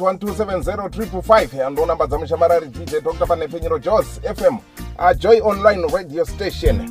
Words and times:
0781270355 0.00 1.70
ndo 1.70 1.86
namba 1.86 2.06
dzamushamarari 2.06 2.66
dj 2.66 2.90
dr 3.04 3.26
panephenyero 3.26 3.78
jos 3.78 4.06
fm 4.36 4.56
ajoy 4.98 5.40
online 5.40 5.86
radio 5.94 6.24
station. 6.24 6.90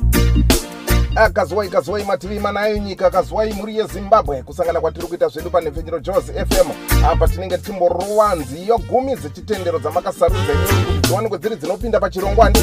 Akaziwai 1.16 1.68
kaziwai 1.68 2.04
mativi 2.04 2.38
manayo 2.38 2.76
nyika 2.78 3.06
akaziwai 3.06 3.52
mhuri 3.52 3.76
yezimbabwe 3.78 4.42
kusangana 4.42 4.80
kwatiri 4.80 5.06
kuita 5.06 5.28
zvedu 5.28 5.50
panepfenyero 5.50 5.98
jos 6.00 6.24
fm 6.24 6.70
apa 7.04 7.28
tinenge 7.28 7.58
tichimborova 7.58 8.34
nziyo 8.34 8.78
gumi 8.78 9.14
dzechitendero 9.16 9.78
dzamakasarudza 9.78 10.52
dziwanikwe 11.02 11.38
dziri 11.38 11.56
dzinopinda 11.56 12.00
pachirongwani 12.00 12.58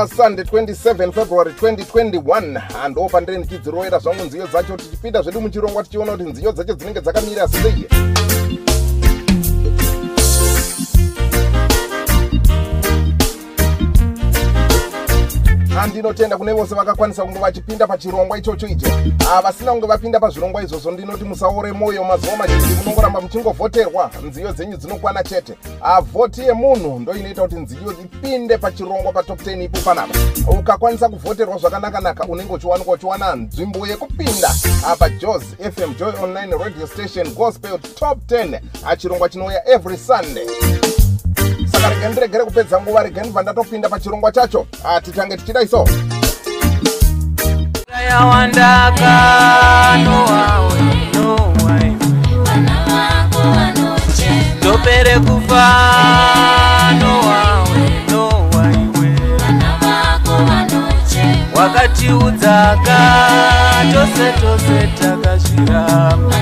asunday 0.00 0.44
27 0.44 1.12
february 1.12 1.52
2021 1.52 2.62
ando 2.84 3.08
pandiri 3.08 3.38
ndichidzirovera 3.38 3.98
zvangu 3.98 4.24
nziyo 4.24 4.46
dzacho 4.46 4.76
tichipinda 4.76 5.22
zvedu 5.22 5.40
muchirongwa 5.40 5.82
tichiona 5.82 6.12
kuti 6.12 6.24
nziyo 6.24 6.52
dzacho 6.52 6.74
dzinenge 6.74 7.00
dzakamira 7.00 7.48
sei 7.48 7.86
handinotenda 15.80 16.36
kune 16.36 16.52
vose 16.52 16.74
vakakwanisa 16.74 17.24
kunge 17.24 17.38
vachipinda 17.38 17.86
pachirongwa 17.86 18.38
ichocho 18.38 18.66
icho. 18.66 18.86
Vasina 19.42 19.72
kunge 19.72 19.86
vapinda 19.86 20.20
pazvirongwa 20.20 20.62
izvozvo. 20.62 20.90
Ndinoti 20.90 21.24
musaore 21.24 21.72
mwoyo 21.72 22.04
mazuva 22.04 22.36
mazhinji 22.36 22.74
munongoramba 22.74 23.20
muchingovhoterwa. 23.20 24.10
Nziyo 24.28 24.52
dzenyu 24.52 24.76
dzinokwana 24.76 25.22
chete. 25.22 25.54
Vhoti 26.12 26.40
yemunhu 26.40 27.00
ndo 27.00 27.14
inoita 27.14 27.42
kuti 27.42 27.54
nziyo 27.54 27.92
ipinde 27.92 28.58
pachirongwa 28.58 29.12
patop 29.12 29.40
10 29.40 29.62
ipo 29.62 29.78
panapa. 29.78 30.18
Ukakwanisa 30.58 31.08
kuvhoterwa 31.08 31.58
zvakanakanaka 31.58 32.24
unenge 32.24 32.52
uchiwanikwa 32.52 32.94
uchiwana 32.94 33.34
nzvimbo 33.34 33.86
yekupinda 33.86 34.54
pajos 34.98 35.42
fm 35.74 35.94
joy 35.98 36.12
online 36.22 36.56
radio 36.64 36.86
station 36.86 37.34
gospel 37.34 37.78
top 37.78 38.18
10 38.26 38.96
chirongwa 38.96 39.28
chinouya 39.28 39.68
every 39.68 39.96
sunday 39.96 40.46
saka 41.80 41.88
rege 41.94 42.08
ndiregere 42.08 42.44
kupedza 42.44 42.80
nguva 42.80 43.02
rege 43.02 43.20
ndibva 43.20 43.42
ndatopinda 43.42 43.88
pachirongwa 43.88 44.32
chacho. 44.32 44.66
Titange 45.04 45.36
tichida 45.36 45.62
iso. 45.62 45.84
Yawandaka 48.08 49.12
nowawe 50.04 50.80
nowai 51.14 51.96
ndopere 54.60 55.18
kufa 55.18 55.66
wakatiudzaka 61.70 62.98
tose 63.92 64.32
tose 64.40 64.88
takazviramba 65.00 66.36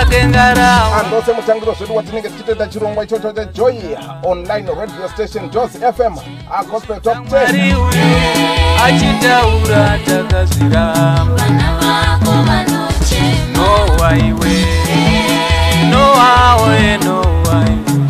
kuvake 0.00 0.26
ngarao 0.26 0.94
andose 0.94 1.32
mutangiro 1.32 1.74
zvedu 1.74 1.96
watinenge 1.96 2.28
tichitoita 2.28 2.66
chirongwa 2.66 3.04
ichocho 3.04 3.32
chejoy 3.32 3.74
online 4.22 4.68
radio 4.80 5.08
station 5.14 5.50
jos 5.50 5.70
fm 5.70 6.16
agospel 6.58 7.00
top 7.00 7.16
10 7.16 7.30
mariwe 7.30 7.94
achitaura 8.84 9.98
takazviramba. 10.06 11.42
Nowaiwe 13.56 14.66
nowawe 15.90 16.96
nowaiwe 17.04 18.00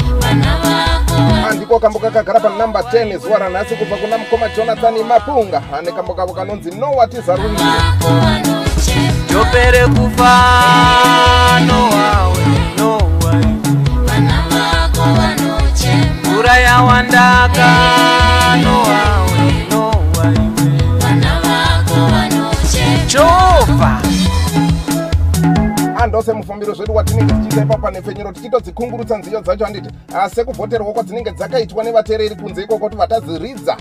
andiko 1.51 1.79
kambo 1.79 1.99
kakagara 1.99 2.41
panumber 2.41 2.83
10 2.83 3.19
zuva 3.19 3.39
ranhasi 3.39 3.77
kubva 3.77 3.97
kuna 3.97 4.19
mukoma 4.19 4.49
jonathan 4.49 4.95
mapunga. 5.09 5.63
Ane 5.79 5.93
kambo 5.93 6.15
kavo 6.15 6.33
kanonzi 6.33 6.71
nowatizarunire 6.71 7.65
ndopere 9.51 9.87
kufa 9.87 10.35
nowawe 11.67 12.45
nowaiwe 12.79 13.51
mvura 16.25 16.57
yawandaka 16.59 17.69
nowawe 18.63 19.41
nowaiwe 19.71 20.71
jehova 23.07 23.93
andose 26.03 26.33
mufambiro 26.33 26.75
zvedu 26.75 26.95
watinenge 26.95 27.33
tichiita 27.33 27.63
ipapa 27.63 27.91
nepfenyero 27.91 28.33
tichitodzikungurutsa 28.33 29.19
nziyo 29.19 29.41
dzacho 29.41 29.65
handiti 29.65 29.89
sekuvhoterwa 30.35 30.93
kwadzinenge 30.93 31.31
dzakaitwa 31.31 31.85
nevateereri 31.85 32.35
kunze 32.35 32.63
ikoko 32.63 32.79
kuti 32.79 32.97
vatadziridza. 32.97 33.77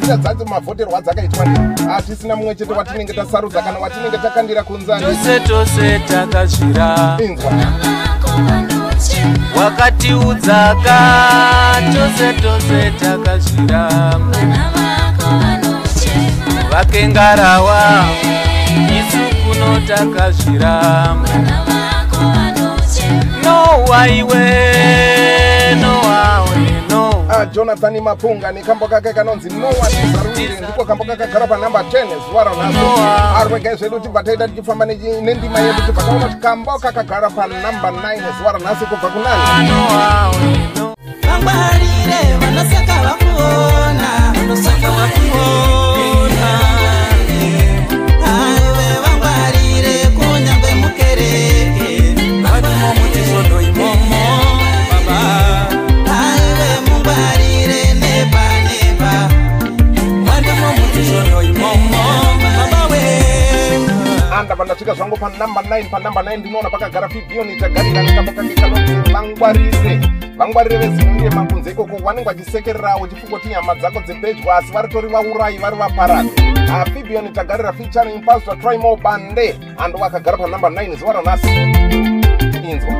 Nzira 0.00 0.16
dzacho 0.16 0.44
mavhoterwa 0.44 0.98
adzakaitwa 0.98 1.46
ndi 1.46 1.82
hatisina 1.82 2.36
mumwe 2.36 2.54
chete 2.54 2.72
watinenge 2.72 3.12
tasarudza 3.12 3.62
kana 3.62 3.78
watinenge 3.78 4.18
takandira 4.18 4.62
kunzani 4.62 5.04
tose 5.06 5.40
tose 5.40 5.98
takazvira. 6.08 7.18
Inzwa. 7.24 7.52
Wakatiudzaka 9.56 10.98
tose 11.92 12.32
tose 12.32 12.90
takazviramba 13.00 14.38
vakengarawa 16.70 18.04
isu 18.22 18.39
kuno 19.60 19.80
takazviramba 19.86 21.28
nowaiwe 23.44 24.44
nowawe 25.80 26.56
no 26.90 27.10
Ah, 27.32 27.46
jonathan 27.46 28.00
mapunga 28.00 28.52
nekambo 28.52 28.88
kake 28.88 29.12
kanonzi 29.12 29.48
nowatizarurire 29.50 30.60
ndiko 30.60 30.84
kambo 30.84 31.04
kakagara 31.04 31.46
panumber 31.46 31.82
10 31.82 32.06
zuva 32.26 32.44
ranhasi 32.44 32.78
arwegai 33.40 33.76
zvedu 33.76 34.00
tibva 34.00 34.22
taita 34.22 34.48
tichifamba 34.48 34.86
nendima 34.86 35.58
yedu 35.60 35.80
tibva 35.86 36.02
taona 36.02 36.24
kuti 36.26 36.40
kambo 36.40 36.78
kakagara 36.78 37.30
panumber 37.30 37.90
9 37.90 38.38
zuva 38.38 38.52
ranhasi 38.52 38.84
kubva 38.86 39.08
kunani 39.08 39.68
nowawe 39.68 40.68
no 40.76 40.94
vangwarire 41.22 42.20
vanosaka 42.40 42.94
vakuona 43.02 44.10
vanosaka 44.34 44.90
vakuona 44.90 45.89
9 65.70 65.90
panumber 65.90 66.24
9 66.24 66.36
ndinoona 66.36 66.70
pakagara 66.70 67.08
fibioni 67.08 67.56
tagarira 67.56 68.04
kake 68.04 68.54
kanonzi 68.54 68.94
vangwarire 70.36 70.78
vezinonge 70.78 71.30
makunze 71.30 71.70
ikoko. 71.70 71.96
Vanenge 71.96 72.24
vachisekererawo 72.24 73.06
chifungoti 73.06 73.48
nyama 73.48 73.74
dzako 73.74 74.00
dzepedyo 74.00 74.52
asi 74.52 74.72
varitori 74.72 75.08
vaurai 75.08 75.58
vari 75.58 75.76
vaparadzi 75.76 76.32
fibioni 76.94 77.28
tagarira 77.28 77.72
featuring 77.72 78.24
pastor 78.24 78.58
trimo 78.58 78.96
bande 78.96 79.58
ando 79.78 79.98
vakagara 79.98 80.36
panumber 80.36 80.70
9 80.70 80.96
zuva 80.98 81.12
ranhasi 81.12 81.48
inzwa. 82.70 82.94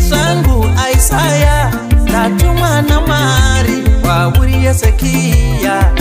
Zvangu 0.00 0.66
aisaya 0.84 1.72
ndatumwa 2.02 2.82
namwari 2.82 3.82
kwauri 4.02 4.52
hezekiya 4.52 5.92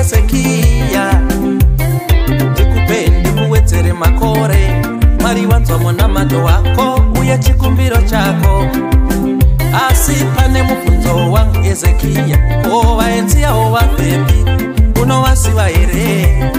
hezekiya 0.00 1.20
ndikupe 2.52 3.08
ndikuwedzere 3.20 3.92
makore 3.92 4.82
mwari 5.20 5.46
wanzwa 5.46 5.78
munamato 5.78 6.44
wako 6.44 7.04
uye 7.20 7.38
chikumbiro 7.38 7.96
chako. 7.96 8.66
Asi 9.88 10.12
pane 10.36 10.62
mubvunzo 10.62 11.32
wangu 11.32 11.62
hezekiya 11.62 12.38
ko 12.62 12.96
vaenziyawo 12.96 13.70
vafembi 13.70 14.44
unovasiva 15.02 15.64
here? 15.66 16.50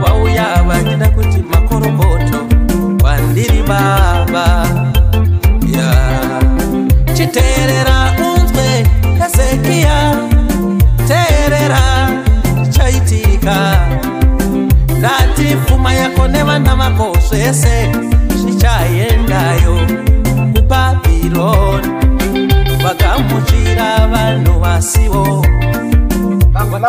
Vauya 0.00 0.62
vachida 0.62 1.08
kuti 1.08 1.38
makorokoto 1.50 2.46
kwandiri 3.00 3.62
baba. 3.62 4.66
Ya. 5.76 5.94
Chiteerera 7.14 8.12
unzwe 8.34 8.86
hezekiya 9.20 10.14
teerera 11.48 12.08
chaitika 12.70 13.88
ndati 14.98 15.56
pfuma 15.56 15.94
yako 15.94 16.28
nevana 16.28 16.76
vako 16.76 17.16
zvese 17.28 17.88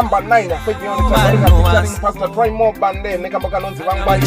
number 0.02 0.22
9 0.22 0.58
featuring 0.66 2.00
pastor 2.02 2.32
troy 2.32 2.50
mobande 2.50 3.18
nekambo 3.18 3.50
kanonzi 3.50 3.84
vangwani 3.84 4.26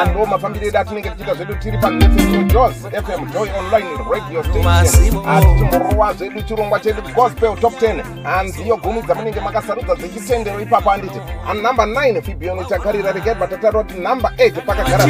ando 0.00 0.26
mafambiro 0.26 0.66
edu 0.66 0.78
atinenge 0.78 1.10
tichiita 1.10 1.34
zvedu 1.34 1.54
tiri 1.54 1.78
pafm 1.78 2.48
jos 2.48 2.74
fm 3.04 3.32
joy 3.32 3.48
online 3.58 3.86
radio 4.10 4.42
station. 4.44 5.26
Atichimborova 5.28 6.14
zvedu 6.14 6.42
chirongwa 6.42 6.80
chedu 6.80 7.02
gospel 7.14 7.56
top 7.56 7.82
10 7.82 8.02
anziyo 8.38 8.76
gumi 8.76 9.02
dzamunenge 9.02 9.40
makasarudza 9.40 9.94
dzechitendero 9.94 10.60
ipapo 10.60 10.90
anditi. 10.90 11.20
Anumber 11.50 11.86
9 11.86 12.22
fibioni 12.22 12.64
chakarira 12.64 13.12
regai 13.12 13.34
batataro 13.34 13.84
kuti 13.84 14.00
number 14.00 14.30
8 14.36 14.60
pakagara. 14.66 15.04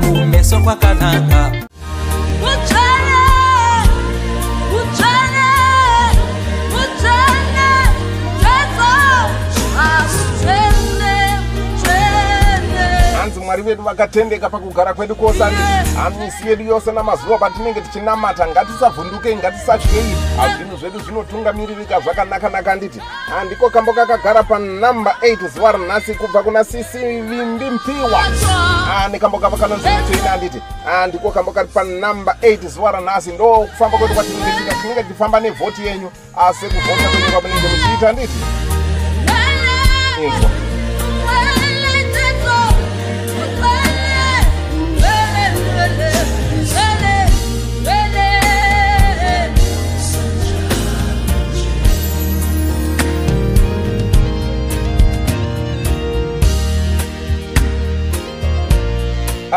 Kumeso 0.00 0.60
kwakanaka 0.60 1.52
mwari 13.44 13.62
vedu 13.62 13.82
vakatendeka 13.82 14.50
pakugara 14.50 14.94
kwedu 14.94 15.14
kwose 15.14 15.44
anditi 15.44 15.96
hamisi 15.96 16.48
yedu 16.48 16.64
yose 16.64 16.92
namazuva 16.92 17.38
patinenge 17.38 17.80
tichinamata 17.80 18.46
ngatisavhundukei 18.46 19.36
ngatisatyei 19.36 20.16
zvinhu 20.56 20.76
zvedu 20.76 21.00
zvinotungamiririka 21.00 22.00
zvakanaka-naka 22.00 22.72
anditi. 22.72 23.00
Handiko 23.30 23.70
kambo 23.70 23.92
kakagara 23.92 24.42
panumber 24.42 25.14
8 25.22 25.48
zuva 25.48 25.72
ranhasi 25.72 26.14
kubva 26.14 26.42
kuna 26.42 26.64
sisi 26.64 26.98
vimbi 26.98 27.64
mpiwa? 27.70 28.22
Nekambo 29.10 29.38
kavo 29.38 29.56
kanonzi 29.56 29.88
neteina 29.88 30.32
anditi. 30.32 30.62
Handiko 30.84 31.30
kambo 31.30 31.52
kari 31.52 31.68
panumber 31.68 32.36
8 32.42 32.68
zuva 32.68 32.92
ranhasi 32.92 33.32
ndo 33.32 33.54
kufamba 33.54 33.98
kwedu 33.98 34.14
kwatinenge 34.14 34.50
tiita 34.50 34.74
tinenge 34.74 35.02
tichifamba 35.02 35.40
nevhoti 35.40 35.86
yenyu. 35.86 36.10
Asi 36.36 36.66
kuvhota 36.66 37.08
kwenyu 37.10 37.30
kwamunenge 37.32 37.68
muchiita 37.68 38.08
anditi. 38.08 38.38
Info 40.24 40.63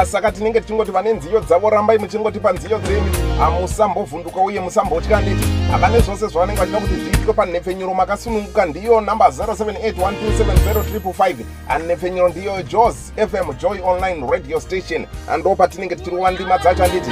saka 0.06 0.32
tinenge 0.32 0.62
tichingoti 0.62 0.92
vane 0.92 1.14
nziyo 1.14 1.40
dzavo 1.40 1.70
rambai 1.70 1.98
muchingotipa 1.98 2.52
nziyo 2.52 2.80
dzenyu 2.80 3.12
hamusambovhunduka 3.40 4.42
uye 4.42 4.60
musambotya 4.60 5.22
nditi. 5.22 5.48
Havane 5.72 6.00
zvose 6.00 6.28
zvavanenge 6.28 6.60
vachida 6.60 6.80
kuti 6.80 6.96
zviitwe 6.96 7.34
panhepfenyuro 7.34 7.94
makasununguka 7.94 8.66
ndiyo 8.66 9.02
namba 9.02 9.28
0781270355 9.28 11.36
anhepfenyuro 11.70 12.30
ndiyo 12.30 12.62
jos 12.62 12.96
fm 13.16 13.54
joy 13.58 13.80
online 13.84 14.28
radio 14.32 14.60
station. 14.60 15.06
Ando 15.32 15.56
patinenge 15.56 15.96
tichirova 15.96 16.32
ndima 16.32 16.58
dzacho 16.58 16.84
handiti 16.84 17.12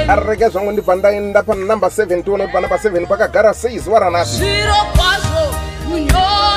ngupe 0.00 0.12
arege 0.12 0.48
zvangu 0.48 0.72
ndibva 0.72 0.96
ndaenda 0.96 1.42
panumber 1.42 1.90
7 1.90 2.22
tione 2.22 2.44
kuti 2.44 2.52
panumber 2.52 2.78
7 2.78 3.06
pakagara 3.06 3.54
sei 3.54 3.78
zuva 3.78 3.98
ranhasi 3.98 4.36
zviro 4.36 4.74
kwazvo 4.96 5.54
munyoro 5.88 6.49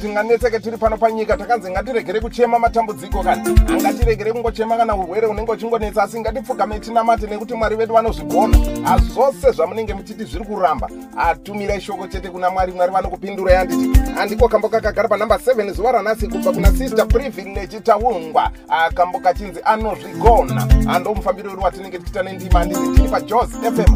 tinganetseke 0.00 0.60
tiri 0.60 0.76
pano 0.76 0.96
panyika 0.96 1.36
takanzi 1.36 1.70
ngatiregere 1.70 2.20
kuchema 2.20 2.58
matambudziko 2.58 3.22
kani 3.22 3.60
hangatiregere 3.66 4.32
kungochema 4.32 4.76
kana 4.76 4.96
urwere 4.96 5.26
unenge 5.26 5.52
uchingonetsa 5.52 6.02
asi 6.02 6.20
ngatipfugame 6.20 6.80
tinamate 6.80 7.26
nekuti 7.26 7.54
mwari 7.54 7.76
vedu 7.76 7.94
vanozvigona 7.94 8.58
hazvose 8.84 9.50
zvamunenge 9.52 9.94
muchiti 9.94 10.24
zviri 10.24 10.44
kuramba 10.44 10.88
atumirai 11.16 11.80
shoko 11.80 12.06
chete 12.06 12.28
kuna 12.28 12.50
mwari 12.50 12.72
mwari 12.72 12.92
vanokupindurai 12.92 13.56
handiti 13.56 14.00
handiko 14.14 14.48
kambo 14.48 14.68
kakagara 14.68 15.08
panumber 15.08 15.38
7 15.38 15.72
zuva 15.72 15.92
ranhasi 15.92 16.28
kubva 16.28 16.52
kuna 16.52 16.72
sister 16.72 17.08
privilege 17.08 17.80
taungwa 17.80 18.50
akambo 18.68 19.18
kachinzi 19.18 19.60
anozvigona. 19.64 20.66
Hando 20.86 21.14
mufambiro 21.14 21.50
wedu 21.50 21.62
watinenge 21.62 21.98
tichiita 21.98 22.22
nendima 22.22 22.58
handiti 22.58 22.90
tiri 22.94 23.08
pajos 23.08 23.50
fm 23.50 23.94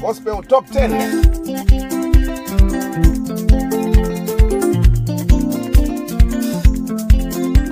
gospel 0.00 0.42
top 0.48 0.64
10 0.70 3.65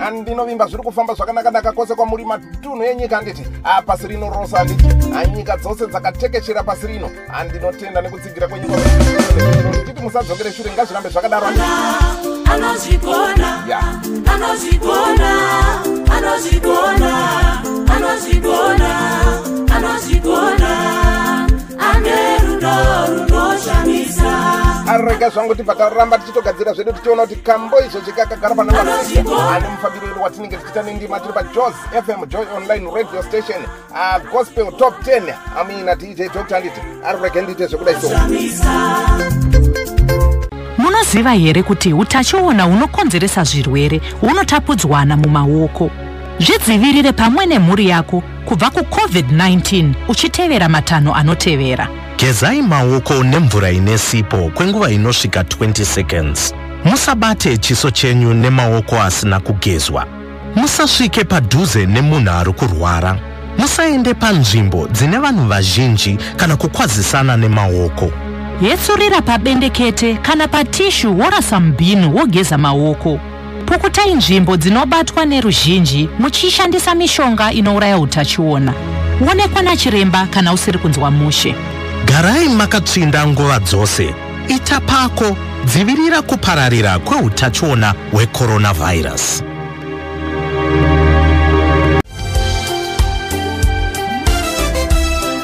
andinovimba 0.04 0.66
zviri 0.66 0.82
kufamba 0.82 1.14
zvakanaka-naka 1.14 1.72
kwose 1.72 1.94
kwamuri 1.94 2.24
matunhu 2.24 2.82
enyika 2.82 3.16
handiti 3.16 3.44
a 3.64 3.82
pasi 3.82 4.08
rino 4.08 4.30
rose 4.30 4.56
handiti 4.56 4.86
anyika 5.16 5.56
dzose 5.56 5.86
dzakatekeshera 5.86 6.62
pasi 6.62 6.86
rino. 6.86 7.10
Handinotenda 7.28 8.00
nekutsigira 8.02 8.48
kwenyika 8.48 8.76
titi 9.86 10.02
musadzokere 10.02 10.52
shure 10.52 10.72
ngazvirambe 10.72 11.08
zvakadaro. 11.08 11.46
handiti 11.46 12.43
arega 25.14 25.30
zvangu 25.30 25.54
tibva 25.54 25.74
taramba 25.74 26.18
tichitogadzira 26.18 26.72
zvedu 26.72 26.92
tichiona 26.92 27.22
kuti 27.22 27.36
kambo 27.36 27.76
izvo 27.86 28.00
chikakagara 28.00 28.54
panamba 28.54 28.80
ane 28.80 29.68
mufambiro 29.68 30.06
wedu 30.06 30.22
watinenge 30.22 30.56
tichiita 30.56 30.82
nendima 30.82 31.20
tiri 31.20 31.32
pajos 31.32 31.74
fm 32.06 32.26
joy 32.26 32.46
online 32.56 32.90
radio 32.94 33.22
station 33.22 33.62
ah, 33.94 34.18
gospel 34.32 34.72
top 34.78 34.94
10 35.06 35.34
amina 35.60 35.94
dj 35.94 36.16
dr 36.16 36.54
handiti 36.54 36.80
arege 37.04 37.42
ndiite 37.42 37.66
zvekudai 37.66 37.94
so. 38.00 38.08
Munoziva 40.78 41.32
here 41.32 41.62
kuti 41.62 41.92
utachiona 41.92 42.62
hunokonzeresa 42.62 43.44
zvirwere 43.44 44.00
hunotapudzwana 44.20 45.16
mumaoko? 45.16 45.90
Zvidzivirire 46.38 47.12
pamwe 47.12 47.46
nemhuri 47.46 47.88
yako 47.88 48.22
kubva 48.44 48.66
kucovid-19 48.66 49.92
uchitevera 50.08 50.68
matanho 50.68 51.14
anotevera 51.14 52.03
gezai 52.18 52.62
maoko 52.62 53.24
nemvura 53.24 53.70
ine 53.70 53.98
sipo 53.98 54.36
kwenguva 54.54 54.90
inosvika 54.90 55.42
20 55.42 55.84
seconds. 55.84 56.54
Musabate 56.84 57.56
chiso 57.58 57.90
chenyu 57.90 58.34
nemaoko 58.34 59.02
asina 59.02 59.40
kugezwa. 59.40 60.06
Musasvike 60.56 61.24
padhuze 61.24 61.86
nemunhu 61.86 62.30
ari 62.30 62.52
kurwara. 62.52 63.18
Musaende 63.58 64.14
panzvimbo 64.14 64.88
dzine 64.92 65.18
vanhu 65.18 65.46
vazhinji 65.48 66.18
kana 66.36 66.56
kukwazisana 66.56 67.36
nemaoko. 67.36 68.10
Yetsurira 68.62 69.22
pabendekete 69.22 70.14
kana 70.14 70.48
patishu 70.48 71.18
worasa 71.18 71.60
mubhini 71.60 72.06
wogeza 72.06 72.58
maoko. 72.58 73.20
Pukutai 73.66 74.14
nzvimbo 74.14 74.56
dzinobatwa 74.56 75.24
neruzhinji 75.24 76.08
muchishandisa 76.18 76.94
mishonga 76.94 77.52
inouraya 77.52 77.98
utachiona. 77.98 78.74
Onekwa 79.30 79.62
nachiremba 79.62 80.26
kana 80.26 80.52
usiri 80.52 80.78
kunzwa 80.78 81.10
mushe 81.10 81.54
garai 82.04 82.48
makatsvinda 82.48 83.26
nguva 83.26 83.58
dzose. 83.58 84.14
Ita 84.48 84.80
pako 84.80 85.36
dzivirira 85.64 86.22
kupararira 86.22 86.98
kweutachiona 86.98 87.94
hwecoronavhairasi 88.12 89.44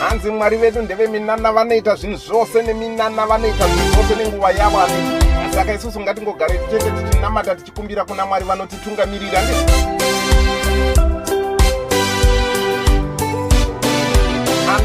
hanzi 0.09 0.31
mwari 0.31 0.57
vedu 0.57 0.83
ndeveminana 0.83 1.53
vanoita 1.53 1.95
zvinhu 1.95 2.17
zvose 2.17 2.63
neminana 2.63 3.27
vanoita 3.27 3.69
zvinhu 3.69 3.93
zvose 3.93 4.15
nenguva 4.15 4.51
yavo 4.51 4.81
ane 4.81 5.21
saka 5.55 5.75
isusu 5.75 6.01
ngatingogare 6.01 6.61
chete 6.71 6.91
tichinamata 6.91 7.55
tichikumbira 7.55 8.05
kuna 8.05 8.27
mwari 8.27 8.45
vanotitungamirira 8.45 9.43
ndi 9.43 9.53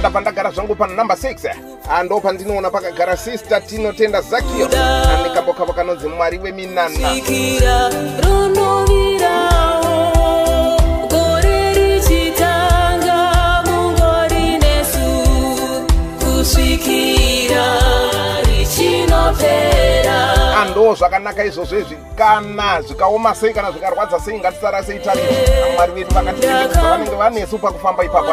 andabva 0.05 0.21
ndagara 0.21 0.51
zvangu 0.51 0.75
panumber 0.75 1.17
6 1.17 1.55
ando 1.89 2.19
pandinoona 2.19 2.69
pakagara 2.69 3.17
sister 3.17 3.65
tinotenda 3.65 4.21
zakio. 4.21 4.65
Ane 4.65 5.29
kambo 5.33 5.53
kavo 5.53 5.73
kanonzi 5.73 6.07
mwari 6.07 6.37
weminana 6.37 6.89
richinopera. 18.45 20.61
Ando 20.61 20.95
zvakanaka 20.95 21.45
izvozvo 21.45 21.79
izvi. 21.79 21.97
Kana 22.15 22.81
zvikaoma 22.81 23.35
sei 23.35 23.53
kana 23.53 23.71
zvikarwadza 23.71 24.19
sei 24.19 24.39
ngatisara 24.39 24.83
sei 24.83 24.99
tariro. 24.99 25.25
Mwari 25.75 25.91
vedu 25.91 26.15
vakatiiza 26.15 26.81
vanenge 26.81 27.15
vanesu 27.15 27.57
pakufamba 27.57 28.03
ipapo 28.03 28.31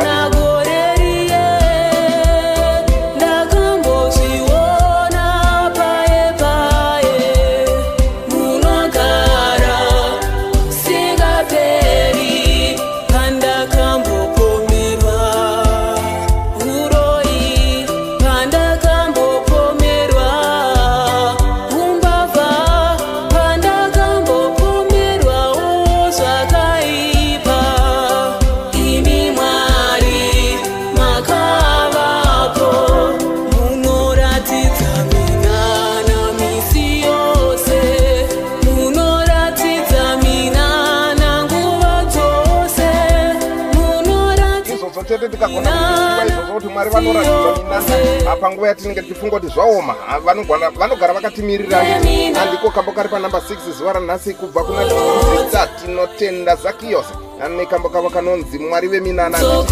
yatinenge 49.22 49.22
tichifunga 49.22 49.40
kuti 49.40 49.54
zvaoma 49.54 49.94
vanogara 50.78 51.14
vakatimirira 51.14 51.80
andiko 52.42 52.70
kambo 52.70 52.92
kari 52.92 53.08
panumber 53.08 53.40
6 53.40 53.72
zuva 53.78 53.92
ranhasi 53.92 54.34
kubva 54.34 54.64
kuna 54.64 54.82
sista 54.88 55.66
tinotenda 55.66 56.56
zakiyos 56.56 57.06
ane 57.44 57.66
kambo 57.66 57.88
kavo 57.88 58.10
kanonzi 58.10 58.58
mwari 58.58 58.88
veminana 58.88 59.38
Jesu. 59.38 59.66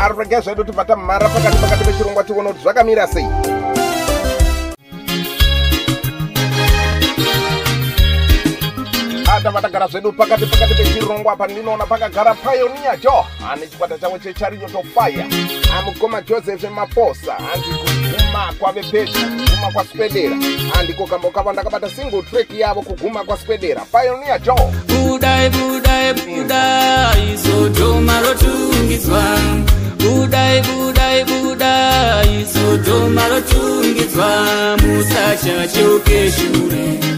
Ari 0.00 0.14
rega 0.18 0.40
zvedu 0.40 0.64
tibva 0.64 0.84
tamhara 0.84 1.28
pakati 1.28 1.56
pakati 1.58 1.84
pechirongwa 1.84 2.24
tiona 2.24 2.48
kuti 2.50 2.62
zvakamira 2.62 3.06
sei 3.06 3.26
atava 9.38 9.60
tagara 9.62 9.86
zvedu 9.88 10.12
pakati 10.12 10.46
pakati 10.46 10.74
pechirongwa 10.74 11.32
apa 11.32 11.46
ndinoona 11.46 11.86
pakagara 11.86 12.34
pionia 12.34 12.96
jo 12.96 13.26
ane 13.52 13.66
chikwata 13.66 13.98
chavo 13.98 14.18
chechariot 14.18 14.74
of 14.74 14.86
fire 14.94 15.24
amukoma 15.78 16.22
joseph 16.22 16.64
maposa 16.70 17.32
hanzi 17.34 17.68
kuguma 17.68 18.52
kwave 18.58 18.82
pedyo 18.82 19.14
kuguma 19.14 19.70
kwaswedera 19.72 20.36
handiko 20.74 21.06
kambo 21.06 21.30
kavo 21.30 21.52
ndakabata 21.52 21.90
single 21.90 22.22
track 22.22 22.50
yavo 22.54 22.82
kuguma 22.82 23.24
kwaswedera 23.24 23.80
pionia 23.92 24.38
jo 24.38 24.54
budai 24.86 25.50
budai 25.50 26.12
budai 26.14 27.38
sodhoma 27.38 28.20
rotungidzwa 28.20 29.22
budai 29.98 30.62
budai 30.62 31.24
budai 31.24 32.46
sodhoma 32.46 33.28
rotungidzwa 33.28 34.28
musachacheuke 34.76 36.30
shure 36.32 37.17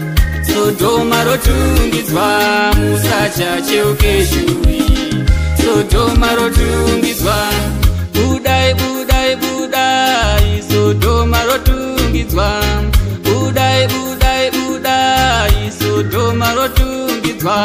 sodhoma 0.53 1.23
rotungidzwa 1.23 2.27
musachacheuke 2.79 4.13
shure. 4.29 4.81
Sodhoma 5.63 6.29
rotungidzwa 6.35 7.37
budai 8.13 8.73
budai 8.79 9.35
budai. 9.41 10.63
Sodhoma 10.71 11.39
rotungidzwa 11.49 12.49
budai 13.23 13.87
budai 13.93 14.51
budai. 14.51 15.71
Sodhoma 15.79 16.53
rotungidzwa 16.55 17.57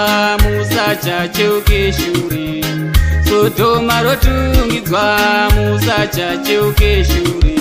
musachacheuke 0.43 1.93
shure. 1.93 2.63
Sodhoma 3.29 4.03
rotungidzwa 4.03 5.05
musachacheuke 5.57 7.05
shure. 7.05 7.57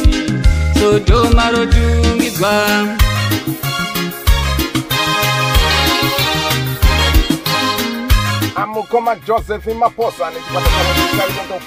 Sodhoma 0.80 1.46
rotungidzwa 1.52 2.54
amukoma 8.86 9.16
joseph 9.16 9.66
maposa 9.68 10.32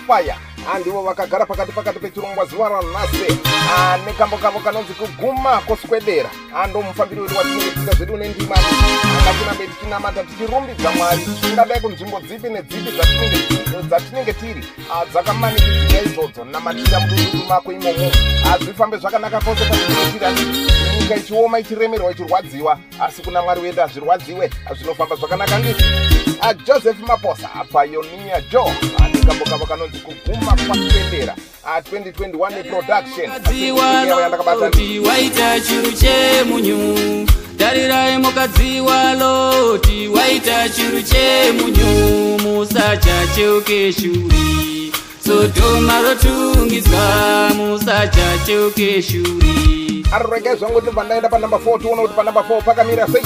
fire 0.07 0.35
handivo 0.73 1.03
vakagara 1.03 1.47
pakati 1.47 1.73
pakati 1.73 1.99
pechirongwa 1.99 2.45
zuva 2.47 2.69
ranhasi 2.69 3.39
nekambo 4.07 4.37
kavo 4.37 4.59
kanonzi 4.61 4.93
kuguma 4.93 5.61
kwoswedera 5.61 6.31
ando 6.63 6.83
mufambiri 6.83 7.21
wedu 7.21 7.37
watinenge 7.37 7.71
tiita 7.71 7.93
zvedu 7.97 8.17
nendima 8.17 8.57
angatinambe 8.57 9.67
tichinamata 9.67 10.25
tichirumbidza 10.25 10.91
mwari 10.91 11.27
tingadai 11.41 11.81
kunzvimbo 11.81 12.21
dzipi 12.21 12.49
nedzipi 12.51 12.91
dzatinenge- 12.91 14.35
tiri 14.35 14.65
dzakamanikidzika 15.13 16.03
izvodzo 16.03 16.45
namatira 16.45 17.01
mududuru 17.01 17.45
mako 17.49 17.73
imomo 17.73 18.11
hazvifambe 18.51 18.97
zvakanaka 18.97 19.41
kwose 19.41 19.65
patinotira 19.65 20.33
nyika 21.01 21.17
ichioma 21.17 21.59
ichiremerwa 21.59 22.11
ichirwadziwa 22.13 22.79
asi 23.01 23.23
kuna 23.23 23.43
mwari 23.43 23.61
wedu 23.61 23.81
hazvirwadziwe 23.81 24.51
zvinofamba 24.79 25.17
zvakanaka 25.17 25.59
ndizvi 25.59 25.85
ajoseph 26.41 27.01
maposa 27.07 27.49
pionia 27.73 28.41
jo 28.53 28.73
anekambokavo 29.05 29.67
kanonzi 29.67 29.99
kuguma 29.99 30.57
kwaswedera 30.67 31.35
2021 31.93 32.65
production. 32.65 33.31
Yandakabata 34.21 34.71
waita 35.09 35.61
chiru 35.61 35.93
chemunyu 35.93 37.27
tarirai 37.59 38.19
mukadziwa 38.19 39.15
loti 39.15 40.09
waita 40.09 40.69
chiru 40.69 41.03
chemunyu 41.03 42.39
musachacheuke 42.39 43.93
shuri. 43.93 44.93
Sodhoma 45.27 46.01
rotungidzwa 46.03 47.51
musachacheuke 47.57 49.03
shuri. 49.03 50.05
Arege 50.13 50.55
zvangu 50.55 50.81
ndibva 50.81 51.05
ndaenda 51.05 51.29
panumber 51.29 51.59
4 51.61 51.81
tiona 51.81 52.03
kuti 52.03 52.15
panumber 52.15 52.43
4 52.43 52.63
pakamira 52.63 53.07
sei 53.07 53.23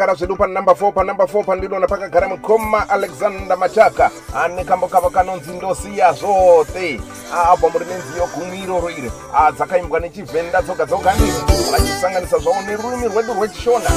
tagara 0.00 0.14
zvedu 0.14 0.36
panumber 0.36 0.74
4 0.74 0.92
panumber 0.92 1.26
4 1.26 1.44
pandinoona 1.44 1.86
pakagara 1.86 2.28
mukoma 2.28 2.88
alexander 2.88 3.56
machaka. 3.56 4.10
Ane 4.34 4.64
kambo 4.64 4.88
kavo 4.88 5.10
kanonzi 5.10 5.50
ndosiya 5.52 6.12
zvose 6.12 7.00
abva 7.32 7.68
muri 7.68 7.84
nenziyo 7.84 8.26
gumi 8.34 8.62
iroro 8.62 8.90
iri 8.90 9.10
dzakaimbwa 9.56 10.00
nechivhenda 10.00 10.62
dzoga 10.62 10.86
dzoga 10.86 11.14
ndizi 11.14 11.42
vachisanganisa 11.72 12.38
zvavo 12.38 12.62
nerurimi 12.62 13.08
rwedu 13.08 13.34
rwechishona 13.34 13.90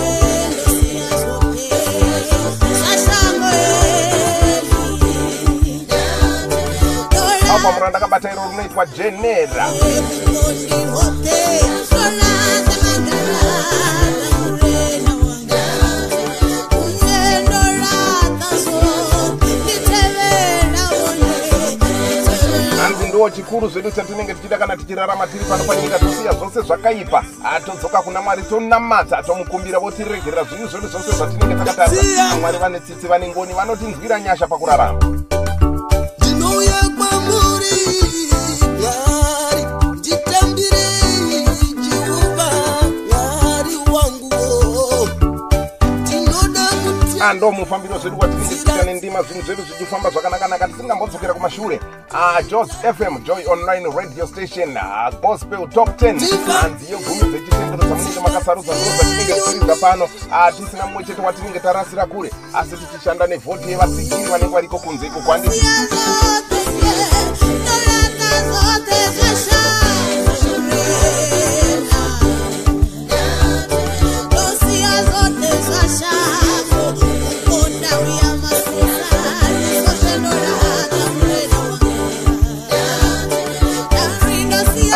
abva 7.63 7.71
mura 7.71 7.89
ndakabata 7.89 8.31
iro 8.31 8.41
rinoitwa 8.49 8.85
jenera 8.85 9.67
ndo 23.07 23.29
chikuru 23.29 23.67
zvedu 23.67 23.91
chatinenge 23.91 24.33
tichida 24.33 24.57
kana 24.57 24.77
tichirarama 24.77 25.27
tiri 25.27 25.45
pano 25.45 25.63
panyika 25.63 25.99
tosiya 25.99 26.33
zvose 26.33 26.61
zvakaipa. 26.61 27.23
Ah, 27.45 27.59
todzoka 27.59 28.01
kuna 28.01 28.21
mwari 28.21 28.41
tonamadza 28.41 29.23
tomukumbira 29.23 29.79
votiregerera 29.79 30.43
zvinhu 30.43 30.67
zvedu 30.67 30.87
zvose 30.87 31.11
zvatinenge 31.11 31.55
takatadza 31.55 32.01
mwari 32.41 32.57
vane 32.57 32.79
tsitsi 32.79 33.07
vane 33.07 33.27
ngoni 33.27 33.53
vanotinzwira 33.53 34.19
nyasha 34.19 34.47
pakurarama 34.47 34.99
kuti 47.33 47.45
ando 47.45 47.51
mufambiro 47.51 47.99
zvedu 47.99 48.17
kwatinenge 48.17 48.49
tichita 48.49 48.83
nendima 48.83 49.21
zvinhu 49.23 49.41
zvedu 49.45 49.63
zvichifamba 49.63 50.09
zvakanaka 50.09 50.67
tisingambodzokera 50.67 51.33
kumashure. 51.33 51.79
Ah, 52.13 52.41
jos 52.49 52.69
fm 52.71 53.23
joy 53.23 53.43
online 53.47 53.85
radio 53.95 54.27
station 54.27 54.77
ah, 54.77 55.11
gospel 55.21 55.67
top 55.69 55.89
10 55.89 56.19
hanzi 56.61 56.91
yegumi 56.91 57.31
dzechitendero 57.31 57.77
dzamunenge 57.77 58.19
makasarudza 58.19 58.73
ndiro 58.73 58.95
dzatinenge 58.95 59.33
tichiridza 59.33 59.75
pano. 59.75 60.09
Ah, 60.31 60.51
tisina 60.51 60.85
mumwe 60.85 61.03
chete 61.03 61.21
watinenge 61.21 61.59
tarasira 61.59 62.05
kure. 62.05 62.29
Asi 62.53 62.77
tichishanda 62.77 63.27
nevhoti 63.27 63.69
yevasigiri 63.71 64.23
vanenge 64.23 64.53
variko 64.53 64.79
kunze 64.79 65.07
iko 65.07 65.19
kwandii 65.19 65.61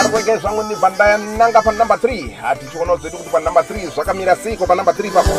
ari 0.08 0.14
kwege 0.14 0.38
zvangu 0.42 0.64
ndibva 0.64 0.90
ndananga 0.90 1.62
panumber 1.62 1.98
3 1.98 2.32
hatichionawo 2.42 2.98
zvedu 2.98 3.18
kuti 3.18 3.30
panumber 3.30 3.64
3 3.64 3.92
zvakamira 3.94 4.36
seiko 4.36 4.64
panumber 4.68 4.94
3 4.96 5.08
ipapo 5.08 5.34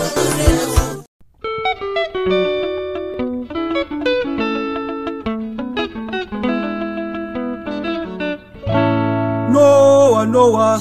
nowa 9.53 10.27
nowa 10.27 10.79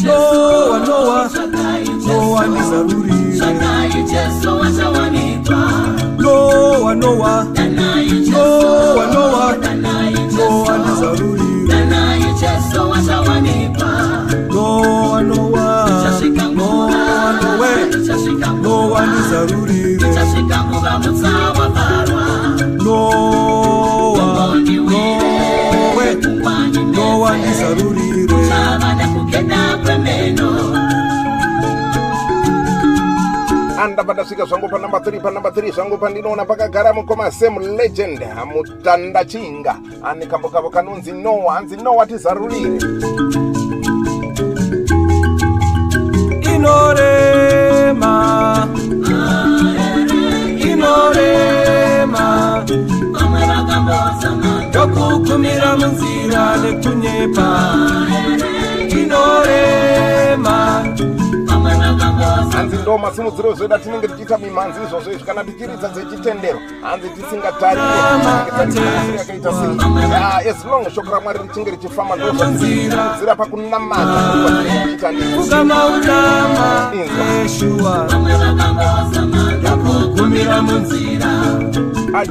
nowa 0.00 0.78
nowa 0.86 1.30
nowa 2.06 2.46
ndizarurire 2.46 3.46
nowa 6.20 6.94
nowa 6.94 6.94
nowa 6.94 7.46
nowa 8.32 9.06
nowa 9.14 9.55
nowa 19.06 19.14
ndizarurire. 19.14 20.08
Nowa 22.84 24.56
nowe 25.74 26.14
nowa 26.92 27.36
ndizarurire 27.36 28.36
andabva 33.82 34.14
ndasvika 34.14 34.44
zvangu 34.44 34.68
panumber 34.68 35.00
3 35.00 35.20
panumber 35.20 35.52
3 35.52 35.72
zvangu 35.72 35.98
pandinoona 35.98 36.44
pakagara 36.44 36.92
mukoma 36.92 37.30
sam 37.30 37.58
legend 37.58 38.20
mutanda 38.54 39.24
chinga. 39.24 39.76
Ane 40.04 40.26
kambo 40.26 40.48
kavo 40.48 40.70
kanonzi 40.70 41.12
nowa 41.12 41.54
hanzi 41.54 41.76
nowa 41.76 42.06
tizarurire. 42.06 42.78
Inorema 46.54 48.12
ndokukumira 54.68 55.76
munzira 55.76 56.56
nekunyepa 56.62 57.48
inorema 58.88 60.56
hanzi 62.52 62.76
ndo 62.76 62.98
masimudziro 62.98 63.54
zvedu 63.54 63.74
atinenge 63.74 64.08
tichiita 64.08 64.38
mimhanzi 64.38 64.78
izvozvo 64.86 65.12
izvi 65.12 65.24
kana 65.24 65.44
tichiridza 65.44 65.88
dzechitendero 65.88 66.58
hanzi 66.82 67.08
tisingatariri 67.08 67.86
yakaita 69.18 69.52
sei? 69.58 69.76
Ah, 70.14 70.40
as 70.50 70.64
long 70.64 70.90
shoko 70.94 71.10
ramwari 71.10 71.38
richinge 71.42 71.70
richifamba 71.70 72.16
ndozvazira 72.16 73.34
pakunamata 73.36 74.20
ndokukumira 79.96 80.62
munzira. 80.62 81.30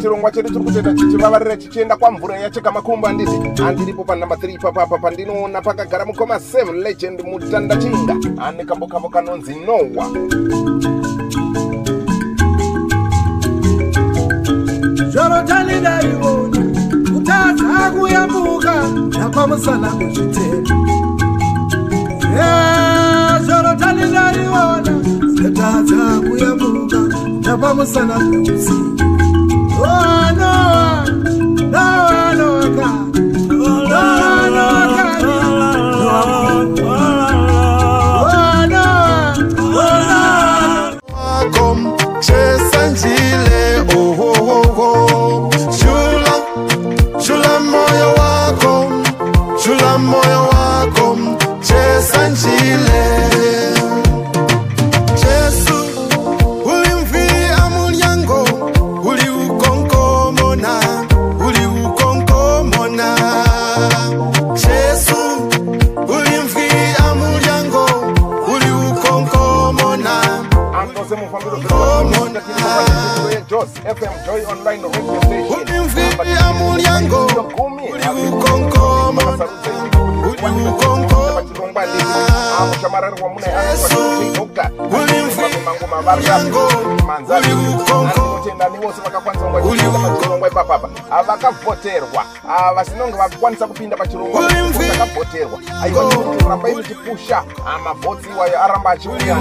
Chirongwa 0.01 0.31
chedu 0.31 0.49
tiri 0.49 0.63
kutoita 0.63 0.93
chichivavarira 0.93 1.57
chichienda 1.57 1.95
kwamvura 1.95 2.37
yacheka 2.39 2.71
makumbo 2.71 3.07
handiti 3.07 3.61
handiripo 3.63 4.03
panumber 4.03 4.37
3 4.37 4.53
ipapapa 4.53 4.97
pandinoona 4.97 5.61
pakagara 5.61 6.05
mukoma 6.05 6.35
7 6.35 6.73
legend 6.83 7.21
mutanda 7.23 7.77
chinga. 7.77 8.15
Ane 8.41 8.65
kambo 8.65 8.87
kavo 8.87 9.09
kanonzi 9.09 9.55
nowa 9.55 10.09
zvorotani 15.11 15.75
ndariona 15.79 16.59
kutadza 17.13 17.91
kuyambuka 17.99 18.73
napamusana 19.19 19.89
kuzvitenda. 19.89 20.75
Zvorotani 23.45 24.05
ndariona 24.11 24.94
kutadza 25.37 26.21
kuyambuka 26.29 26.99
napamusana 27.41 28.15
kweusiku 28.15 29.05
noa 29.79 30.31
noa 32.37 33.04
ukonkomona 79.45 80.27
uli 80.27 80.69
ukonkomona 80.69 81.41
mushamarari 82.67 83.21
wamuna 83.21 83.47
ukonkomona 87.77 88.69
ni 88.69 88.77
vose 88.77 89.01
vakakwanisa 89.01 89.45
chirongwa 90.21 90.47
ipapapa 90.49 90.89
vakavhoterwa 91.27 92.23
vasinonge 92.75 93.17
vakwanisa 93.17 93.67
kupinda 93.67 93.97
pachirongwa 93.97 94.41
vakavhoterwa 94.41 95.59
aiwa 95.83 96.13
rambai 96.49 96.75
muchipusha 96.75 97.43
mavhotsi 97.83 98.29
iwayo 98.29 98.63
aramba 98.63 98.89
achiuya 98.91 99.37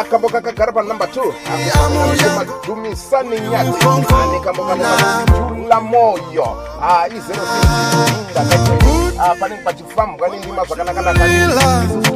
akambo 0.00 0.28
kakagara 0.28 0.72
panumber 0.72 1.08
2 1.08 1.32
madumisani 2.36 3.40
nyati. 3.40 3.86
Ane 3.86 4.40
kambo 4.44 4.64
kanjula 4.64 5.80
moyo 5.80 6.56
izero 7.16 7.42
panenge 9.40 9.62
pachifambwa 9.64 10.28
nendima 10.28 10.64
zvakanaka 10.64 11.02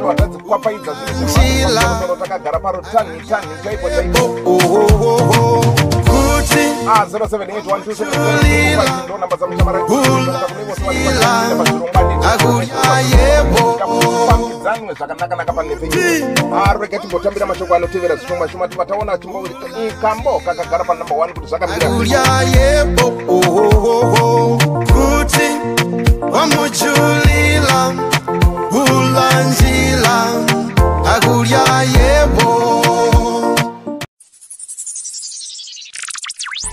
watadzikwapaidza 0.05 0.91
zvinhu 1.25 2.15
takagara 2.19 2.59
parotani 2.59 3.21
tani 3.29 3.47
chaipo 3.63 3.89
chaipo 3.89 4.37
kuti 6.41 6.63
Ah, 6.87 7.05
0781274 7.05 9.19
namba 9.19 9.37
za 9.37 9.47
mchamara 9.47 9.79
fambidzanwe 14.27 14.93
zvakanaka 14.93 15.35
naka 15.35 15.53
panepei 15.53 16.25
arege 16.65 16.99
timbotambira 16.99 17.45
mashoko 17.45 17.75
anotevera 17.75 18.15
zvishoma 18.15 18.49
shoma 18.49 18.67
tivataona 18.67 19.17
kambo 20.01 20.39
kakagara 20.45 20.83
panumber 20.83 21.17
1 21.17 21.33
kuti 21.33 21.47
zvakamira. 21.47 21.87
Akulya 21.87 22.23
yebo 22.55 23.07
ohohoho 23.27 24.57
kuti 24.93 25.47
wamujulila 26.31 27.93
ulanjila. 28.71 30.25
Akulya 31.15 31.61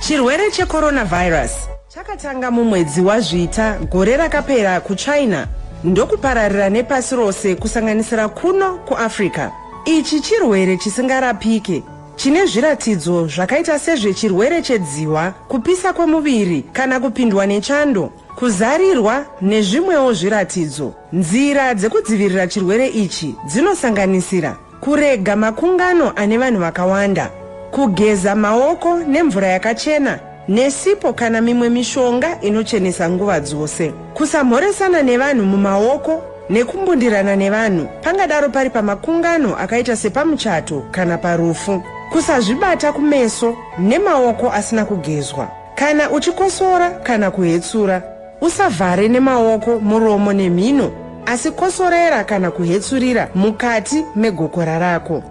chirwere 0.09 0.51
checoronavhairus 0.51 1.51
chakatanga 1.89 2.51
mumwedzi 2.51 3.01
wazvita 3.01 3.79
gore 3.91 4.17
rakapera 4.17 4.81
kuchina. 4.81 5.47
Ndokupararira 5.85 6.71
nepasi 6.71 7.17
rose 7.17 7.55
kusanganisira 7.55 8.29
kuno 8.29 8.79
kuafrica 8.79 9.51
ichi 9.85 10.21
chirwere 10.21 10.77
chisingarapike. 10.77 11.83
Chine 12.17 12.47
zviratidzo 12.47 13.27
zvakaita 13.27 13.79
sezvechirwere 13.79 14.63
chedziwa 14.63 15.31
kupisa 15.49 15.93
kwemuviri 15.93 16.63
kana 16.73 17.01
kupindwa 17.01 17.47
nechando 17.47 18.13
kuzarirwa 18.37 19.25
nezvimwewo 19.41 20.13
zviratidzo. 20.13 20.95
Nzira 21.13 21.75
dzekudzivirira 21.75 22.47
chirwere 22.47 22.89
ichi 22.89 23.35
dzinosanganisira 23.47 24.57
kurega 24.81 25.37
makungano 25.37 26.13
ane 26.17 26.39
vanhu 26.39 26.61
vakawanda 26.61 27.31
kugeza 27.71 28.35
maoko 28.35 28.99
nemvura 28.99 29.49
yakachena 29.49 30.19
nesipo 30.49 31.13
kana 31.13 31.41
mimwe 31.41 31.69
mishonga 31.69 32.41
inochenesa 32.41 33.11
nguva 33.11 33.41
dzose. 33.41 33.93
Kusamhoresana 34.15 35.03
nevanhu 35.03 35.45
mumaoko 35.45 36.23
nekumbundirana 36.51 37.37
nevanhu 37.37 37.89
pangadaro 38.03 38.49
pari 38.49 38.71
pamakungano 38.71 39.57
akaita 39.57 39.97
sepamuchato 39.97 40.83
kana 40.91 41.19
parufu. 41.19 41.83
Kusazvibata 42.13 42.93
kumeso 42.93 43.57
nemaoko 43.79 44.53
asina 44.53 44.85
kugezwa. 44.85 45.49
Kana 45.75 46.11
uchikosora 46.11 46.91
kana 46.91 47.31
kuhetsura 47.31 48.03
usavhare 48.41 49.09
nemaoko 49.09 49.81
muromo 49.81 50.33
nemhino 50.33 50.91
asi 51.27 51.51
kosorera 51.51 52.25
kana 52.25 52.51
kuhetsurira 52.51 53.29
mukati 53.35 54.05
megokora 54.17 54.79
rako 54.79 55.23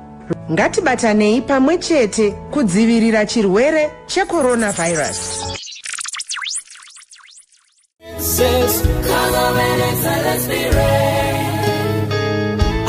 ngatibatanei 0.51 1.41
pamwe 1.41 1.77
chete 1.77 2.31
kudzivirira 2.51 3.25
chirwere 3.25 3.91
checoronavhairus. 4.07 5.19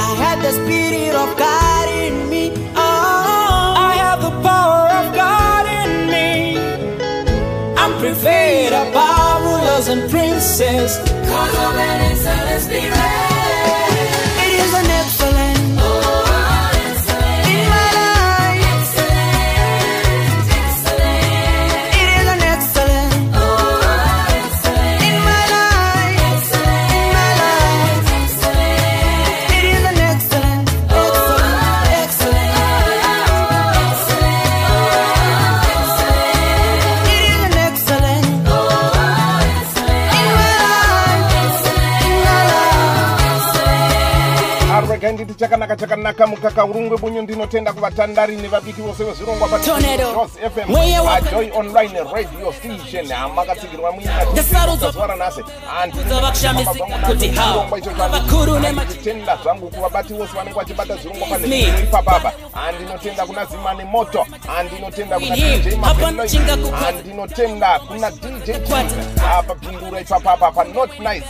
I 0.00 0.14
had 0.22 0.38
the 0.42 0.52
spirit 0.52 1.14
of 1.14 1.36
God 1.36 1.88
in 2.04 2.28
me. 2.30 2.52
Oh, 2.76 3.74
I 3.76 3.94
have 4.04 4.20
the 4.22 4.30
power 4.42 4.88
of 5.00 5.14
God 5.14 5.64
in 5.80 5.90
me. 6.12 6.58
I'm 7.76 7.92
prevailed 7.98 8.74
above 8.88 9.42
rulers 9.44 9.88
and 9.88 10.10
princes. 10.10 10.98
Cause 10.98 11.54
of 11.66 11.76
an 11.76 12.00
excellent 12.10 12.62
spirit. 12.62 13.37
Chakanaka 45.38 45.76
chakanaka 45.76 46.26
mukaka 46.26 46.64
urungwe 46.64 46.96
bunyu 46.98 47.22
ndinotenda 47.22 47.72
kuvatandari 47.72 48.36
nevabiki 48.36 48.80
vose 48.82 49.04
vezvirongwa 49.04 49.48
Tornado. 49.48 50.28
fm 50.54 50.70
Mweya 50.72 51.02
wa- 51.02 51.14
ajoy 51.14 51.50
online 51.54 52.00
radio 52.12 52.52
station. 52.52 53.06
Hamakatsigirwa 53.12 53.90
Sarudzo- 53.90 54.76
muinazuva 54.76 55.06
ranhasi 55.06 55.40
Dzavakushamisa 56.08 56.70
kuti 57.06 57.28
hao. 57.28 57.66
Vakuru 58.10 58.58
nema- 58.58 58.84
nditenda 58.84 59.36
zvangu 59.42 59.68
kuvabati 59.70 60.14
vose 60.14 60.32
vanenge 60.32 60.58
vachibata 60.58 60.96
zvirongwa 60.96 61.28
panepapapa 61.28 62.32
handinotenda 62.52 63.26
kuna 63.26 63.44
zimani 63.44 63.84
moto. 63.84 64.26
Handinotenda 64.46 65.18
kuna 65.20 65.36
dj 65.36 65.74
handinotenda 66.84 67.78
kuna 67.78 68.10
dj 68.10 68.50
apa 69.38 69.54
pindura 69.54 70.00
ipapapa 70.00 70.50
pa 70.50 70.64
not 70.64 70.90
nice 70.98 71.24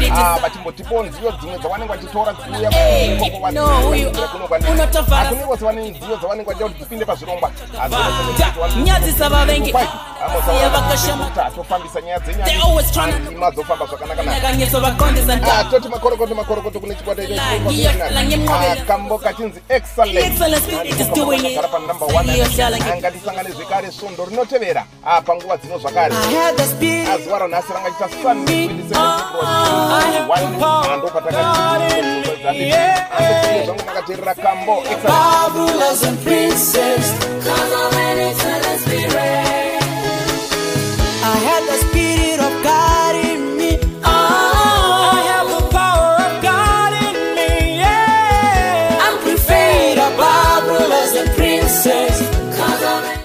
record 0.00 0.40
vachimbotipoo 0.42 1.02
nziyo 1.02 1.32
dzimwe 1.40 1.58
dzavanenge 1.58 1.92
vachitora 1.92 2.32
dziuya 2.32 2.70
Hey, 3.18 3.52
no, 3.52 3.66
huyu- 3.88 4.10
unotofara- 4.72 5.28
akuni 5.28 5.44
vose 5.44 5.64
vane 5.64 5.90
nziyo 5.90 6.16
dzavanenge 6.16 6.46
vachiita 6.46 6.64
kuti 6.68 6.78
dzipinde 6.78 7.04
pazvirongwa 7.04 7.50
nyadzisa 8.84 9.28
vavengi. 9.28 9.72
Atofambisa 11.46 12.00
nyaya 12.00 12.20
They 12.20 12.56
always 12.60 12.86
tryna- 12.92 13.18
dzenyadzofamba 13.20 13.86
zvakanaka 13.86 14.24
Nyakanyiso 14.24 14.80
vakondesa 14.80 15.36
nda- 15.36 15.64
toti 15.70 15.88
makorokoto 15.88 16.34
makorokoto 16.34 16.80
kune 16.80 16.94
chikwata 16.94 17.22
Iya, 17.22 18.10
lanye 18.10 18.36
mnqobela. 18.36 18.76
kambo 18.86 19.18
kachinzi 19.18 19.60
excellent. 19.68 20.26
Excellent 20.26 20.62
spirit 20.64 21.00
is 21.00 21.08
doing 21.12 21.44
it. 21.44 21.54
Kagara 21.56 21.68
pa 21.68 21.78
number 21.78 22.16
one. 22.16 22.34
Iyo 22.34 22.44
shala 22.56 22.76
nge- 22.78 22.96
ngatisangane 22.98 23.50
zvekare 23.50 23.92
svondo 23.92 24.24
rinotevera. 24.24 24.84
Ah, 25.04 25.20
panguva 25.22 25.56
dzino 25.56 25.78
zvakare. 25.78 26.14
I 26.14 26.34
had 26.34 26.56
the 26.56 26.64
spirit. 26.64 27.08
azuva 27.08 27.38
ranhasi 27.38 27.72
rangaita 27.72 28.08
sunday 28.22 28.68
27 28.68 30.26
zvangu 33.66 33.82
makateerera 33.86 34.34
kambo. 34.34 34.82
Excellent 34.90 35.46
Had 41.36 41.62
the 41.68 41.85